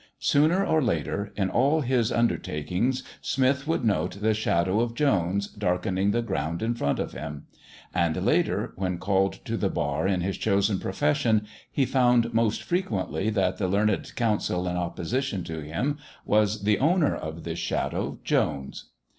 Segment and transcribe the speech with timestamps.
[0.17, 6.09] Sooner or later, in all his undertakings, Smith would note the shadow of Jones darkening
[6.09, 7.45] the ground in front of him;
[7.93, 13.29] and later, when called to the Bar in his chosen profession, he found most frequently
[13.29, 18.89] that the learned counsel in opposition to him was the owner of this shadow, Jones.